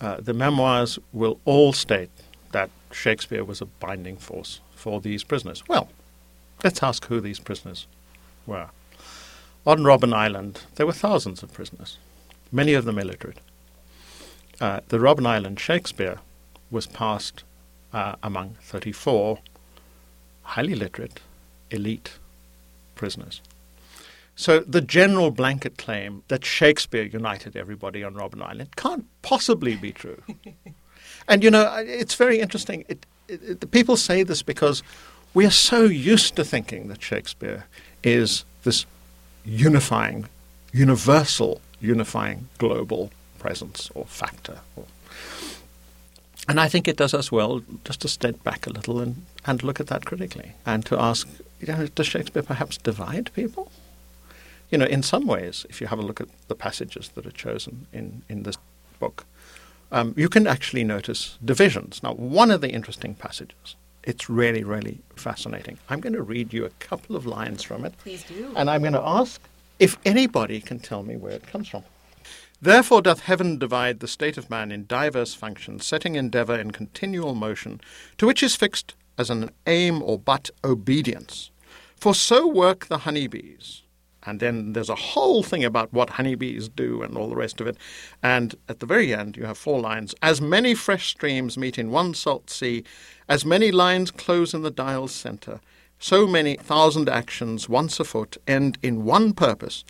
uh, 0.00 0.18
the 0.20 0.32
memoirs 0.32 1.00
will 1.12 1.40
all 1.44 1.72
state 1.72 2.10
that 2.52 2.70
Shakespeare 2.92 3.42
was 3.42 3.60
a 3.60 3.64
binding 3.66 4.16
force 4.16 4.60
for 4.76 5.00
these 5.00 5.24
prisoners. 5.24 5.64
Well, 5.66 5.88
let's 6.62 6.84
ask 6.84 7.06
who 7.06 7.20
these 7.20 7.40
prisoners 7.40 7.88
were. 8.46 8.68
On 9.66 9.78
Robben 9.78 10.14
Island, 10.14 10.60
there 10.76 10.86
were 10.86 10.92
thousands 10.92 11.42
of 11.42 11.52
prisoners, 11.52 11.98
many 12.52 12.74
of 12.74 12.84
them 12.84 12.96
illiterate. 12.96 13.40
Uh, 14.60 14.82
the 14.86 14.98
Robben 14.98 15.26
Island 15.26 15.58
Shakespeare 15.58 16.20
was 16.70 16.86
passed 16.86 17.42
uh, 17.92 18.14
among 18.22 18.54
34 18.60 19.38
highly 20.42 20.76
literate, 20.76 21.18
elite 21.72 22.18
prisoners. 22.94 23.40
So 24.38 24.60
the 24.60 24.80
general 24.80 25.32
blanket 25.32 25.78
claim 25.78 26.22
that 26.28 26.44
Shakespeare 26.44 27.02
united 27.02 27.56
everybody 27.56 28.04
on 28.04 28.14
Robben 28.14 28.40
Island 28.40 28.76
can't 28.76 29.04
possibly 29.22 29.74
be 29.74 29.90
true. 29.90 30.22
and 31.28 31.42
you 31.42 31.50
know, 31.50 31.74
it's 31.84 32.14
very 32.14 32.38
interesting. 32.38 32.84
It, 32.86 33.04
it, 33.26 33.60
the 33.60 33.66
people 33.66 33.96
say 33.96 34.22
this 34.22 34.42
because 34.42 34.84
we 35.34 35.44
are 35.44 35.50
so 35.50 35.82
used 35.82 36.36
to 36.36 36.44
thinking 36.44 36.86
that 36.86 37.02
Shakespeare 37.02 37.64
is 38.04 38.44
this 38.62 38.86
unifying, 39.44 40.28
universal, 40.72 41.60
unifying 41.80 42.48
global 42.58 43.10
presence 43.40 43.90
or 43.96 44.04
factor. 44.06 44.60
Or, 44.76 44.84
and 46.48 46.60
I 46.60 46.68
think 46.68 46.86
it 46.86 46.96
does 46.96 47.12
us 47.12 47.32
well 47.32 47.62
just 47.84 48.02
to 48.02 48.08
step 48.08 48.40
back 48.44 48.68
a 48.68 48.70
little 48.70 49.00
and, 49.00 49.26
and 49.44 49.64
look 49.64 49.80
at 49.80 49.88
that 49.88 50.04
critically 50.04 50.52
and 50.64 50.86
to 50.86 50.96
ask, 50.96 51.26
you 51.58 51.66
know, 51.66 51.88
does 51.88 52.06
Shakespeare 52.06 52.44
perhaps 52.44 52.76
divide 52.76 53.32
people? 53.34 53.67
You 54.70 54.78
know, 54.78 54.86
in 54.86 55.02
some 55.02 55.26
ways, 55.26 55.66
if 55.68 55.80
you 55.80 55.86
have 55.86 55.98
a 55.98 56.02
look 56.02 56.20
at 56.20 56.28
the 56.48 56.54
passages 56.54 57.10
that 57.14 57.26
are 57.26 57.30
chosen 57.30 57.86
in, 57.92 58.22
in 58.28 58.42
this 58.42 58.56
book, 58.98 59.24
um, 59.90 60.14
you 60.16 60.28
can 60.28 60.46
actually 60.46 60.84
notice 60.84 61.38
divisions. 61.44 62.02
Now, 62.02 62.12
one 62.14 62.50
of 62.50 62.60
the 62.60 62.70
interesting 62.70 63.14
passages, 63.14 63.76
it's 64.02 64.28
really, 64.28 64.64
really 64.64 65.00
fascinating. 65.16 65.78
I'm 65.88 66.00
going 66.00 66.12
to 66.12 66.22
read 66.22 66.52
you 66.52 66.64
a 66.64 66.70
couple 66.80 67.16
of 67.16 67.26
lines 67.26 67.62
from 67.62 67.84
it. 67.84 67.96
Please 67.98 68.22
do. 68.24 68.52
And 68.56 68.68
I'm 68.68 68.82
going 68.82 68.92
to 68.92 69.02
ask 69.02 69.40
if 69.78 69.96
anybody 70.04 70.60
can 70.60 70.78
tell 70.78 71.02
me 71.02 71.16
where 71.16 71.32
it 71.32 71.46
comes 71.46 71.68
from. 71.68 71.84
Therefore 72.60 73.02
doth 73.02 73.20
heaven 73.20 73.56
divide 73.56 74.00
the 74.00 74.08
state 74.08 74.36
of 74.36 74.50
man 74.50 74.72
in 74.72 74.86
diverse 74.86 75.32
functions, 75.32 75.86
setting 75.86 76.16
endeavour 76.16 76.58
in 76.58 76.72
continual 76.72 77.34
motion, 77.34 77.80
to 78.18 78.26
which 78.26 78.42
is 78.42 78.56
fixed 78.56 78.94
as 79.16 79.30
an 79.30 79.50
aim 79.66 80.02
or 80.02 80.18
but 80.18 80.50
obedience. 80.64 81.50
For 81.96 82.14
so 82.14 82.46
work 82.48 82.86
the 82.86 82.98
honeybees, 82.98 83.82
and 84.24 84.40
then 84.40 84.72
there's 84.72 84.88
a 84.88 84.94
whole 84.94 85.42
thing 85.42 85.64
about 85.64 85.92
what 85.92 86.10
honeybees 86.10 86.68
do 86.68 87.02
and 87.02 87.16
all 87.16 87.28
the 87.28 87.36
rest 87.36 87.60
of 87.60 87.66
it. 87.66 87.76
And 88.22 88.54
at 88.68 88.80
the 88.80 88.86
very 88.86 89.14
end, 89.14 89.36
you 89.36 89.44
have 89.44 89.58
four 89.58 89.80
lines 89.80 90.14
As 90.22 90.40
many 90.40 90.74
fresh 90.74 91.08
streams 91.08 91.56
meet 91.56 91.78
in 91.78 91.90
one 91.90 92.14
salt 92.14 92.50
sea, 92.50 92.84
as 93.28 93.44
many 93.44 93.70
lines 93.70 94.10
close 94.10 94.54
in 94.54 94.62
the 94.62 94.70
dial's 94.70 95.12
centre, 95.12 95.60
so 95.98 96.26
many 96.26 96.56
thousand 96.56 97.08
actions 97.08 97.68
once 97.68 97.98
afoot 97.98 98.36
end 98.46 98.78
in 98.82 99.04
one 99.04 99.32
purpose, 99.32 99.84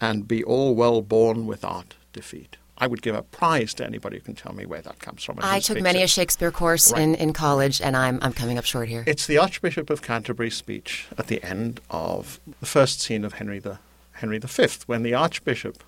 and 0.00 0.26
be 0.26 0.42
all 0.42 0.74
well 0.74 1.02
born 1.02 1.46
without 1.46 1.94
defeat. 2.12 2.56
I 2.82 2.88
would 2.88 3.00
give 3.00 3.14
a 3.14 3.22
prize 3.22 3.74
to 3.74 3.86
anybody 3.86 4.16
who 4.16 4.24
can 4.24 4.34
tell 4.34 4.52
me 4.52 4.66
where 4.66 4.82
that 4.82 4.98
comes 4.98 5.22
from. 5.22 5.38
I 5.40 5.60
took 5.60 5.80
many 5.80 6.00
it. 6.00 6.04
a 6.04 6.08
Shakespeare 6.08 6.50
course 6.50 6.90
right. 6.90 7.00
in, 7.00 7.14
in 7.14 7.32
college, 7.32 7.80
and 7.80 7.96
I'm, 7.96 8.18
I'm 8.22 8.32
coming 8.32 8.58
up 8.58 8.64
short 8.64 8.88
here. 8.88 9.04
It's 9.06 9.24
the 9.24 9.38
Archbishop 9.38 9.88
of 9.88 10.02
Canterbury's 10.02 10.56
speech 10.56 11.06
at 11.16 11.28
the 11.28 11.40
end 11.44 11.80
of 11.90 12.40
the 12.58 12.66
first 12.66 13.00
scene 13.00 13.24
of 13.24 13.34
Henry 13.34 13.60
the 13.60 13.78
Henry 14.14 14.40
V, 14.40 14.66
when 14.86 15.04
the 15.04 15.14
Archbishop 15.14 15.84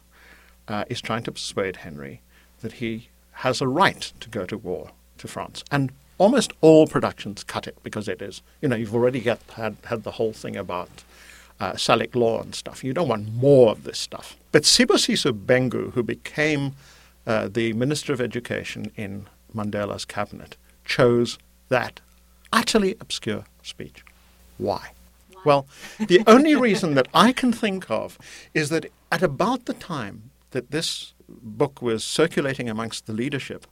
uh, 0.68 0.84
is 0.88 1.00
trying 1.00 1.24
to 1.24 1.32
persuade 1.32 1.78
Henry 1.78 2.20
that 2.60 2.74
he 2.74 3.08
has 3.32 3.60
a 3.60 3.66
right 3.66 4.12
to 4.20 4.28
go 4.28 4.46
to 4.46 4.56
war 4.56 4.92
to 5.18 5.26
France. 5.26 5.64
And 5.72 5.90
almost 6.18 6.52
all 6.60 6.86
productions 6.86 7.42
cut 7.42 7.66
it 7.66 7.76
because 7.82 8.06
it 8.06 8.22
is, 8.22 8.40
you 8.62 8.68
know, 8.68 8.76
you've 8.76 8.94
already 8.94 9.18
get, 9.18 9.40
had, 9.56 9.76
had 9.86 10.04
the 10.04 10.12
whole 10.12 10.32
thing 10.32 10.54
about 10.56 11.02
uh, 11.60 11.72
Salic 11.72 12.14
law 12.14 12.40
and 12.40 12.54
stuff. 12.54 12.82
You 12.84 12.92
don't 12.92 13.08
want 13.08 13.32
more 13.32 13.70
of 13.70 13.84
this 13.84 13.98
stuff. 13.98 14.36
But 14.52 14.62
Sibusiso 14.62 15.32
Bengu, 15.32 15.92
who 15.92 16.02
became 16.02 16.72
uh, 17.26 17.48
the 17.48 17.72
Minister 17.72 18.12
of 18.12 18.20
Education 18.20 18.92
in 18.96 19.26
Mandela's 19.54 20.04
cabinet, 20.04 20.56
chose 20.84 21.38
that 21.68 22.00
utterly 22.52 22.96
obscure 23.00 23.44
speech. 23.62 24.04
Why? 24.58 24.90
Why? 25.32 25.42
Well, 25.44 25.66
the 25.98 26.22
only 26.26 26.54
reason 26.54 26.94
that 26.94 27.08
I 27.12 27.32
can 27.32 27.52
think 27.52 27.90
of 27.90 28.18
is 28.54 28.68
that 28.70 28.90
at 29.12 29.22
about 29.22 29.66
the 29.66 29.74
time 29.74 30.30
that 30.50 30.70
this 30.70 31.12
book 31.28 31.82
was 31.82 32.04
circulating 32.04 32.68
amongst 32.68 33.06
the 33.06 33.12
leadership, 33.12 33.66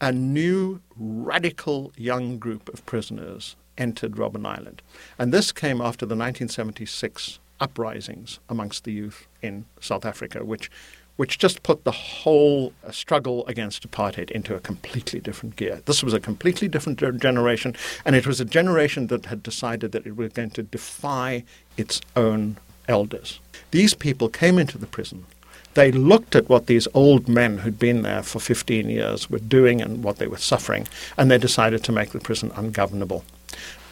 a 0.00 0.12
new 0.12 0.80
radical 0.96 1.92
young 1.96 2.38
group 2.38 2.72
of 2.72 2.84
prisoners 2.86 3.56
entered 3.78 4.12
Robben 4.12 4.46
Island. 4.46 4.82
And 5.18 5.32
this 5.32 5.52
came 5.52 5.80
after 5.80 6.06
the 6.06 6.16
1976 6.16 7.38
uprisings 7.60 8.40
amongst 8.48 8.84
the 8.84 8.92
youth 8.92 9.26
in 9.42 9.64
South 9.80 10.04
Africa, 10.04 10.44
which, 10.44 10.70
which 11.16 11.38
just 11.38 11.62
put 11.62 11.84
the 11.84 11.92
whole 11.92 12.72
uh, 12.86 12.90
struggle 12.90 13.46
against 13.46 13.88
apartheid 13.88 14.30
into 14.30 14.54
a 14.54 14.60
completely 14.60 15.20
different 15.20 15.56
gear. 15.56 15.80
This 15.86 16.02
was 16.02 16.12
a 16.12 16.20
completely 16.20 16.68
different 16.68 16.98
generation, 17.20 17.74
and 18.04 18.16
it 18.16 18.26
was 18.26 18.40
a 18.40 18.44
generation 18.44 19.06
that 19.08 19.26
had 19.26 19.42
decided 19.42 19.92
that 19.92 20.06
it 20.06 20.16
was 20.16 20.32
going 20.32 20.50
to 20.50 20.62
defy 20.62 21.44
its 21.76 22.00
own 22.16 22.56
elders. 22.88 23.40
These 23.70 23.94
people 23.94 24.28
came 24.28 24.58
into 24.58 24.78
the 24.78 24.86
prison. 24.86 25.26
They 25.74 25.90
looked 25.90 26.36
at 26.36 26.48
what 26.48 26.66
these 26.66 26.86
old 26.94 27.28
men 27.28 27.58
who'd 27.58 27.80
been 27.80 28.02
there 28.02 28.22
for 28.22 28.38
15 28.38 28.88
years 28.88 29.28
were 29.28 29.40
doing 29.40 29.82
and 29.82 30.04
what 30.04 30.18
they 30.18 30.28
were 30.28 30.36
suffering, 30.36 30.86
and 31.18 31.30
they 31.30 31.38
decided 31.38 31.82
to 31.84 31.92
make 31.92 32.10
the 32.10 32.20
prison 32.20 32.52
ungovernable. 32.54 33.24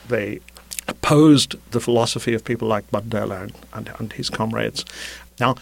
They 0.09 0.41
opposed 0.89 1.57
the 1.71 1.81
philosophy 1.81 2.35
of 2.35 2.45
people 2.45 2.69
like 2.69 2.91
Mandela 2.91 3.43
and, 3.43 3.53
and, 3.73 3.91
and 3.99 4.13
his 4.13 4.31
comrades. 4.31 4.85
Now, 5.39 5.57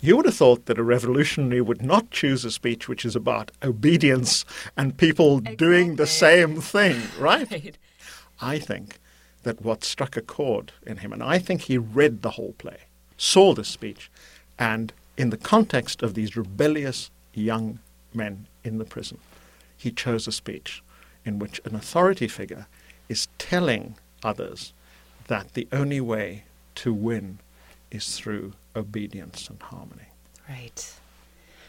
you 0.00 0.16
would 0.16 0.26
have 0.26 0.34
thought 0.34 0.66
that 0.66 0.78
a 0.78 0.82
revolutionary 0.82 1.60
would 1.60 1.82
not 1.82 2.10
choose 2.10 2.44
a 2.44 2.50
speech 2.50 2.88
which 2.88 3.04
is 3.04 3.14
about 3.14 3.52
obedience 3.62 4.44
and 4.76 4.96
people 4.96 5.38
exactly. 5.38 5.56
doing 5.56 5.96
the 5.96 6.08
same 6.08 6.60
thing, 6.60 7.00
right? 7.18 7.50
right? 7.50 7.78
I 8.40 8.58
think 8.58 8.98
that 9.44 9.62
what 9.62 9.84
struck 9.84 10.16
a 10.16 10.20
chord 10.20 10.72
in 10.84 10.98
him, 10.98 11.12
and 11.12 11.22
I 11.22 11.38
think 11.38 11.62
he 11.62 11.78
read 11.78 12.22
the 12.22 12.30
whole 12.30 12.54
play, 12.58 12.78
saw 13.16 13.54
the 13.54 13.64
speech, 13.64 14.10
and 14.58 14.92
in 15.16 15.30
the 15.30 15.36
context 15.36 16.02
of 16.02 16.14
these 16.14 16.36
rebellious 16.36 17.10
young 17.32 17.78
men 18.12 18.46
in 18.64 18.78
the 18.78 18.84
prison, 18.84 19.18
he 19.76 19.90
chose 19.90 20.26
a 20.26 20.32
speech 20.32 20.82
in 21.24 21.38
which 21.38 21.60
an 21.64 21.76
authority 21.76 22.26
figure 22.26 22.66
is 23.08 23.28
telling 23.38 23.96
others 24.22 24.72
that 25.28 25.54
the 25.54 25.68
only 25.72 26.00
way 26.00 26.44
to 26.76 26.92
win 26.92 27.38
is 27.90 28.16
through 28.16 28.52
obedience 28.74 29.48
and 29.48 29.60
harmony. 29.62 30.08
Right. 30.48 30.94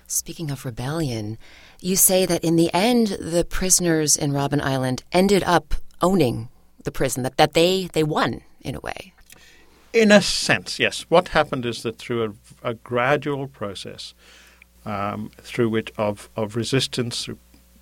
Speaking 0.08 0.52
of 0.52 0.66
rebellion, 0.66 1.38
you 1.80 1.96
say 1.96 2.26
that 2.26 2.44
in 2.44 2.56
the 2.56 2.74
end, 2.74 3.08
the 3.20 3.46
prisoners 3.46 4.16
in 4.16 4.32
Robben 4.32 4.62
Island 4.62 5.04
ended 5.12 5.44
up 5.44 5.76
owning 6.02 6.50
the 6.84 6.92
prison, 6.92 7.24
that, 7.24 7.38
that 7.38 7.54
they, 7.54 7.90
they 7.94 8.04
won 8.04 8.42
in 8.62 8.76
a 8.76 8.80
way. 8.80 9.14
In 9.94 10.12
a 10.12 10.22
sense, 10.22 10.80
yes. 10.80 11.06
What 11.10 11.30
happened 11.30 11.66
is 11.66 11.84
that 11.84 11.98
through 11.98 12.36
a, 12.64 12.70
a 12.72 12.74
gradual 12.74 13.48
process, 13.48 14.14
um, 14.86 15.32
through 15.42 15.70
which 15.70 15.92
of, 15.98 16.30
of 16.36 16.56
resistance, 16.56 17.26
through, 17.26 17.38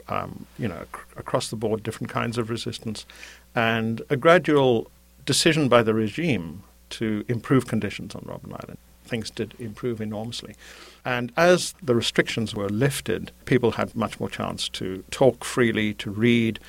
um, 0.08 0.46
you 0.58 0.68
know, 0.68 0.82
ac- 0.82 1.04
across 1.18 1.50
the 1.50 1.56
board, 1.56 1.84
different 1.84 2.10
kinds 2.10 2.38
of 2.38 2.50
resistance, 2.50 3.06
and 3.56 4.02
a 4.10 4.18
gradual 4.18 4.90
decision 5.26 5.68
by 5.68 5.84
the 5.84 5.94
regime 5.94 6.64
to 6.92 7.24
improve 7.28 7.68
conditions 7.68 8.16
on 8.16 8.22
Robben 8.24 8.54
Island 8.54 8.78
things 9.12 9.30
did 9.30 9.54
improve 9.60 10.02
enormously. 10.02 10.56
And 11.04 11.32
as 11.36 11.76
the 11.84 11.94
restrictions 11.94 12.56
were 12.56 12.70
lifted, 12.70 13.32
people 13.46 13.72
had 13.72 13.96
much 13.96 14.20
more 14.20 14.30
chance 14.30 14.70
to 14.70 15.04
talk 15.12 15.44
freely, 15.44 15.94
to 15.96 16.10
read. 16.10 16.60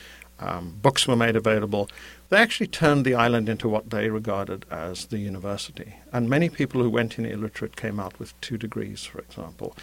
Um, 0.42 0.76
books 0.82 1.06
were 1.06 1.14
made 1.14 1.36
available. 1.36 1.88
They 2.28 2.38
actually 2.38 2.66
turned 2.66 3.04
the 3.04 3.14
island 3.14 3.48
into 3.48 3.68
what 3.68 3.90
they 3.90 4.10
regarded 4.10 4.66
as 4.70 5.06
the 5.06 5.18
university. 5.18 5.94
And 6.12 6.28
many 6.28 6.48
people 6.48 6.82
who 6.82 6.90
went 6.90 7.16
in 7.18 7.24
illiterate 7.24 7.76
came 7.76 8.00
out 8.00 8.18
with 8.18 8.38
two 8.40 8.58
degrees, 8.58 9.04
for 9.04 9.20
example. 9.20 9.76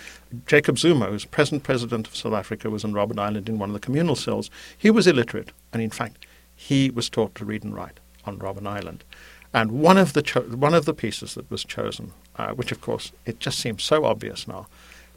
Jacob 0.46 0.78
Zuma, 0.78 1.06
who's 1.06 1.24
present 1.24 1.63
president 1.63 2.08
of 2.08 2.16
South 2.16 2.34
Africa, 2.34 2.70
was 2.70 2.84
on 2.84 2.94
Robben 2.94 3.20
Island 3.20 3.48
in 3.48 3.58
one 3.58 3.70
of 3.70 3.74
the 3.74 3.80
communal 3.80 4.16
cells. 4.16 4.50
He 4.78 4.92
was 4.92 5.08
illiterate, 5.08 5.51
and 5.72 5.82
in 5.82 5.92
fact, 5.92 6.25
he 6.56 6.89
was 6.89 7.10
taught 7.10 7.36
to 7.36 7.46
read 7.46 7.63
and 7.63 7.74
write 7.74 8.00
on 8.25 8.38
Robben 8.38 8.68
Island. 8.68 9.06
And 9.54 9.72
one 9.72 9.98
of 9.98 10.13
the 10.13 10.22
cho- 10.22 10.42
one 10.42 10.74
of 10.74 10.86
the 10.86 10.94
pieces 10.94 11.36
that 11.36 11.50
was 11.50 11.63
chosen, 11.63 12.12
uh, 12.36 12.50
which 12.50 12.72
of 12.72 12.82
course 12.82 13.12
it 13.25 13.39
just 13.39 13.60
seems 13.60 13.82
so 13.82 14.04
obvious 14.04 14.48
now, 14.48 14.68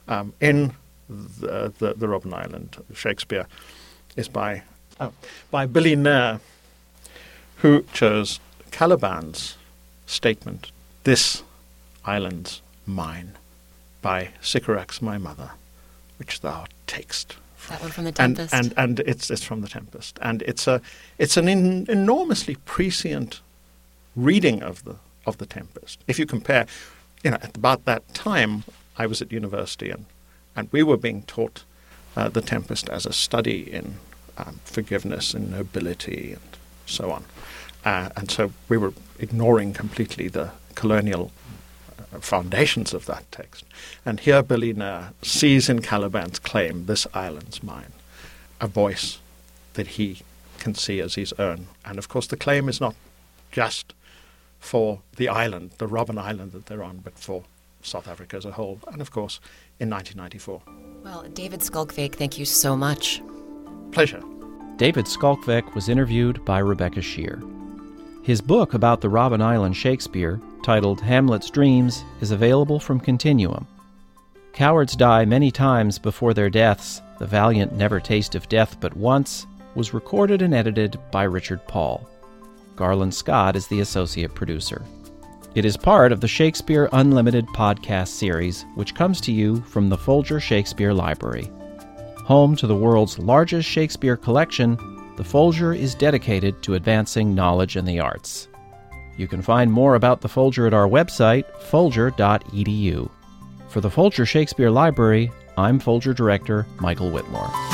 um, 0.07 0.33
in 0.39 0.73
the, 1.09 1.73
the, 1.77 1.93
the 1.95 2.07
Robben 2.07 2.33
Island 2.33 2.77
Shakespeare, 2.93 3.45
is 4.15 4.27
by 4.27 4.63
oh, 4.99 5.13
by 5.51 5.65
Billy 5.65 5.95
Nair, 5.95 6.39
who 7.57 7.83
chose 7.93 8.39
Caliban's 8.71 9.57
statement, 10.05 10.71
"This 11.03 11.43
island's 12.05 12.61
mine," 12.85 13.37
by 14.01 14.29
Sycorax 14.41 15.01
my 15.01 15.17
mother, 15.17 15.51
which 16.17 16.41
thou 16.41 16.65
takest. 16.87 17.37
That 17.69 17.81
one 17.81 17.91
from 17.91 18.03
the 18.03 18.11
Tempest, 18.11 18.53
and 18.53 18.73
and, 18.77 18.99
and 18.99 19.07
it's 19.07 19.31
it's 19.31 19.43
from 19.43 19.61
the 19.61 19.69
Tempest, 19.69 20.19
and 20.21 20.41
it's 20.43 20.67
a 20.67 20.81
it's 21.17 21.37
an 21.37 21.47
in, 21.47 21.85
enormously 21.89 22.55
prescient 22.65 23.41
reading 24.15 24.61
of 24.61 24.83
the 24.83 24.97
of 25.25 25.37
the 25.37 25.45
Tempest. 25.45 25.99
If 26.07 26.19
you 26.19 26.25
compare, 26.25 26.65
you 27.23 27.31
know, 27.31 27.37
at 27.41 27.55
about 27.55 27.85
that 27.85 28.13
time, 28.13 28.63
I 28.97 29.05
was 29.05 29.21
at 29.21 29.31
university 29.31 29.89
and 29.89 30.05
and 30.55 30.69
we 30.71 30.83
were 30.83 30.97
being 30.97 31.23
taught 31.23 31.63
uh, 32.15 32.29
the 32.29 32.41
Tempest 32.41 32.89
as 32.89 33.05
a 33.05 33.13
study 33.13 33.71
in 33.71 33.95
um, 34.37 34.59
forgiveness 34.65 35.33
and 35.33 35.51
nobility 35.51 36.33
and 36.33 36.57
so 36.85 37.11
on, 37.11 37.25
uh, 37.85 38.09
and 38.15 38.29
so 38.29 38.51
we 38.69 38.77
were 38.77 38.93
ignoring 39.19 39.73
completely 39.73 40.27
the 40.27 40.51
colonial 40.75 41.31
uh, 41.97 42.19
foundations 42.19 42.93
of 42.93 43.05
that 43.05 43.31
text. 43.31 43.65
And 44.05 44.19
here 44.19 44.43
Billy 44.43 44.75
sees 45.21 45.69
in 45.69 45.79
Caliban's 45.79 46.39
claim, 46.39 46.85
"This 46.85 47.07
island's 47.13 47.63
mine," 47.63 47.93
a 48.59 48.67
voice 48.67 49.19
that 49.73 49.87
he 49.87 50.21
can 50.59 50.75
see 50.75 51.01
as 51.01 51.15
his 51.15 51.33
own. 51.33 51.67
And 51.85 51.97
of 51.97 52.07
course, 52.07 52.27
the 52.27 52.37
claim 52.37 52.69
is 52.69 52.79
not 52.79 52.95
just 53.51 53.93
for 54.59 55.01
the 55.17 55.27
island, 55.27 55.71
the 55.77 55.87
Robben 55.87 56.17
Island 56.17 56.53
that 56.53 56.67
they're 56.67 56.83
on, 56.83 56.97
but 57.03 57.19
for 57.19 57.43
South 57.81 58.07
Africa 58.07 58.37
as 58.37 58.45
a 58.45 58.51
whole, 58.51 58.79
and 58.87 59.01
of 59.01 59.11
course 59.11 59.39
in 59.79 59.89
1994. 59.89 60.61
Well, 61.03 61.23
David 61.33 61.59
Schalkwyk, 61.59 62.15
thank 62.15 62.39
you 62.39 62.45
so 62.45 62.75
much. 62.77 63.21
Pleasure. 63.93 64.23
David 64.77 65.05
Schalkwyk 65.05 65.75
was 65.75 65.87
interviewed 65.87 66.43
by 66.45 66.59
Rebecca 66.59 66.99
Sheir. 66.99 67.41
His 68.23 68.41
book 68.41 68.73
about 68.73 69.01
the 69.01 69.09
Robben 69.09 69.41
Island 69.41 69.77
Shakespeare, 69.77 70.41
titled 70.63 70.99
Hamlet's 70.99 71.49
Dreams, 71.49 72.03
is 72.19 72.31
available 72.31 72.79
from 72.79 72.99
Continuum. 72.99 73.67
Cowards 74.53 74.95
die 74.95 75.25
many 75.25 75.51
times 75.51 75.99
before 75.99 76.33
their 76.33 76.49
deaths. 76.49 77.01
The 77.19 77.27
valiant 77.27 77.73
never 77.73 77.99
taste 77.99 78.33
of 78.33 78.49
death 78.49 78.77
but 78.79 78.97
once 78.97 79.45
was 79.75 79.93
recorded 79.93 80.41
and 80.41 80.53
edited 80.53 80.99
by 81.11 81.23
Richard 81.23 81.65
Paul. 81.67 82.09
Garland 82.75 83.13
Scott 83.13 83.55
is 83.55 83.67
the 83.67 83.81
associate 83.81 84.33
producer. 84.33 84.81
It 85.53 85.65
is 85.65 85.77
part 85.77 86.11
of 86.11 86.19
the 86.19 86.27
Shakespeare 86.27 86.89
Unlimited 86.93 87.45
podcast 87.47 88.07
series, 88.07 88.65
which 88.73 88.95
comes 88.95 89.21
to 89.21 89.31
you 89.31 89.61
from 89.61 89.89
the 89.89 89.97
Folger 89.97 90.39
Shakespeare 90.39 90.93
Library. 90.93 91.51
Home 92.25 92.55
to 92.55 92.67
the 92.67 92.75
world's 92.75 93.19
largest 93.19 93.67
Shakespeare 93.67 94.15
collection, 94.15 94.77
the 95.17 95.23
Folger 95.25 95.73
is 95.73 95.93
dedicated 95.93 96.61
to 96.63 96.75
advancing 96.75 97.35
knowledge 97.35 97.75
in 97.75 97.83
the 97.83 97.99
arts. 97.99 98.47
You 99.17 99.27
can 99.27 99.41
find 99.41 99.71
more 99.71 99.95
about 99.95 100.21
the 100.21 100.29
Folger 100.29 100.65
at 100.65 100.73
our 100.73 100.87
website, 100.87 101.45
folger.edu. 101.63 103.09
For 103.67 103.81
the 103.81 103.91
Folger 103.91 104.25
Shakespeare 104.25 104.71
Library, 104.71 105.31
I'm 105.57 105.79
Folger 105.79 106.13
Director 106.13 106.65
Michael 106.79 107.11
Witmore. 107.11 107.72